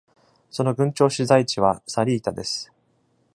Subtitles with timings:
[0.49, 2.73] その郡庁所在地はサリータです。